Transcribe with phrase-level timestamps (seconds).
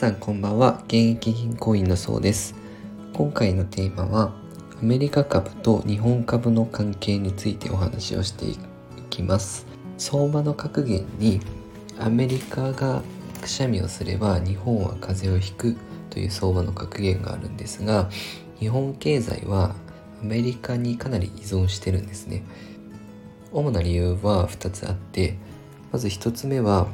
[0.00, 0.80] さんこんばんは。
[0.86, 2.54] 現役銀行員のそうです。
[3.12, 4.32] 今回のテーマは
[4.80, 8.56] アメリカ株と日本株の関係についてお話をしてい
[9.10, 9.66] きます。
[9.98, 11.42] 相場の格言に
[11.98, 13.02] アメリカが
[13.42, 15.76] くしゃみをすれば日本は風邪をひく
[16.08, 18.08] という相場の格言があるんですが
[18.58, 19.74] 日本経済は
[20.22, 22.42] アメリカにかなり依存してるんですね。
[23.52, 25.36] 主な理由は2つあって
[25.92, 26.88] まず1つ目は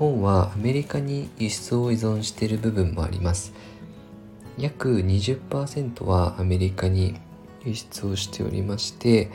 [0.00, 3.52] 本はアメリカに輸出を依存している部分もあります。
[4.56, 7.16] 約20%はアメリカに
[7.66, 9.30] 輸出をしておりまして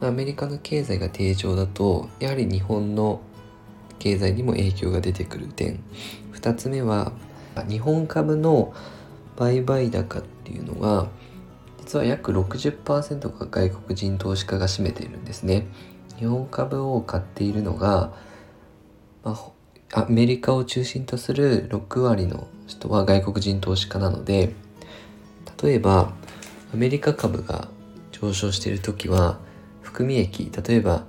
[0.00, 3.20] アメリカの経済が低調だとやはり日本の
[3.98, 5.82] 経済にも影響が出てくる点。
[6.32, 7.10] 2つ目は
[7.68, 8.72] 日本株の
[9.34, 11.08] 売買高っていうのが
[11.80, 15.66] 実は約60%が外国人投資家が占めているんですね。
[16.18, 18.12] 日本株を買っているのが、
[19.24, 19.57] まあ、
[19.92, 24.52] アメリカを中心とする6割の人は外国人投資家なので
[25.62, 26.12] 例えば
[26.74, 27.68] アメリカ株が
[28.12, 29.38] 上昇している時は
[29.80, 31.04] 含み益例えば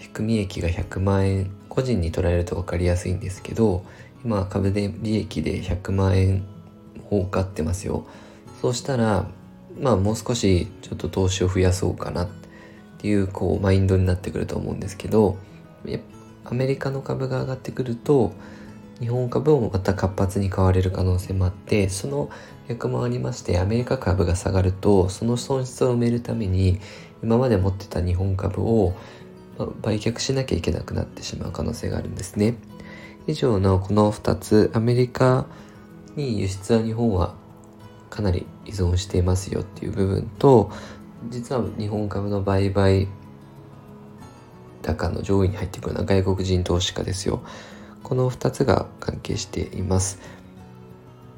[0.00, 3.84] 含み益が100万円個人に取られると分かりやすいんですけど
[4.24, 6.44] 今株で利益で100万円
[7.08, 8.06] 儲かってますよ。
[8.60, 9.28] そうしたら
[9.78, 12.28] まあもう少しちょっと投資を増やそうかなっ
[12.98, 15.36] ていうこうマインドになってくると思うんですけど
[16.50, 18.32] アメリカの株が上がってくると
[19.00, 22.30] 日本株もまた活発に買われる可能性もあってその
[22.68, 26.80] 逆もありましてアメリカ株が下がるとその損失を埋めるために
[27.22, 28.94] 今まで持ってた日本株を
[29.82, 32.56] 売却しなきゃいけなくなってしまう可能性があるんですね。
[33.26, 35.46] 以上のこの2つアメリカ
[36.14, 37.34] に輸出は日本は
[38.10, 40.70] かなり依存していますよっていう部分と
[41.28, 43.08] 実は日本株の売買
[44.86, 47.42] 高の上位に入ってくるのは外国人投資家ですよ。
[48.02, 50.20] この2つが関係しています。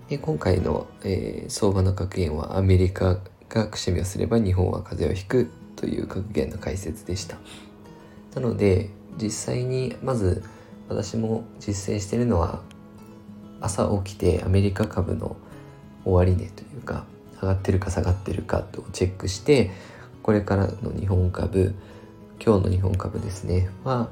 [0.09, 3.19] で今回の、えー、相場の格言はアメリカ
[3.49, 7.39] がくしみをすれば日本は風邪をひくという格言の解説でした。
[8.35, 8.91] なので
[9.21, 10.45] 実際にまず
[10.89, 12.61] 私も実践しているのは
[13.61, 15.37] 朝起きてアメリカ株の
[16.05, 17.05] 終値というか
[17.41, 19.71] 上がってるか下がってるかとチェックして
[20.23, 21.75] これからの日本株
[22.45, 23.71] 今日の日本株ですね。
[23.85, 24.09] は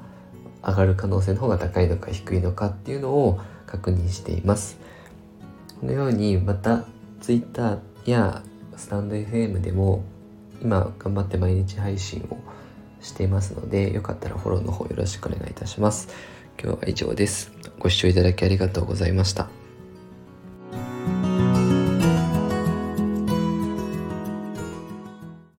[0.62, 4.78] 上がる可能性の方が高いのか低いのかっていうのを確認しています。
[5.80, 6.84] このようにまた
[7.20, 8.42] Twitter や
[8.76, 10.04] スタンド FM でも
[10.62, 12.38] 今頑張って毎日配信を
[13.00, 16.08] していますのでよかったらフォローの方よろしくお願いいたします。
[16.60, 17.52] 今日は以上です。
[17.78, 19.65] ご視聴いただきありがとうございました。